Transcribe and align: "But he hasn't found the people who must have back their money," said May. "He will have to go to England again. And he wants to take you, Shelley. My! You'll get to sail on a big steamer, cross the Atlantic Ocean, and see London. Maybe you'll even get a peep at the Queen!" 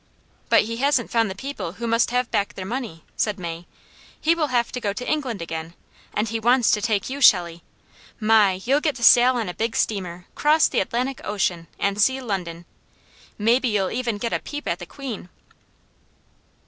"But 0.49 0.63
he 0.63 0.77
hasn't 0.77 1.11
found 1.11 1.29
the 1.29 1.35
people 1.35 1.73
who 1.73 1.85
must 1.85 2.09
have 2.09 2.31
back 2.31 2.55
their 2.55 2.65
money," 2.65 3.03
said 3.15 3.37
May. 3.37 3.67
"He 4.19 4.33
will 4.33 4.47
have 4.47 4.71
to 4.71 4.79
go 4.81 4.93
to 4.93 5.07
England 5.07 5.43
again. 5.43 5.75
And 6.11 6.27
he 6.27 6.39
wants 6.39 6.71
to 6.71 6.81
take 6.81 7.07
you, 7.07 7.21
Shelley. 7.21 7.61
My! 8.19 8.59
You'll 8.65 8.81
get 8.81 8.95
to 8.95 9.03
sail 9.03 9.35
on 9.35 9.47
a 9.47 9.53
big 9.53 9.75
steamer, 9.75 10.25
cross 10.33 10.67
the 10.67 10.79
Atlantic 10.79 11.21
Ocean, 11.23 11.67
and 11.77 12.01
see 12.01 12.19
London. 12.19 12.65
Maybe 13.37 13.67
you'll 13.67 13.91
even 13.91 14.17
get 14.17 14.33
a 14.33 14.39
peep 14.39 14.67
at 14.67 14.79
the 14.79 14.87
Queen!" 14.87 15.29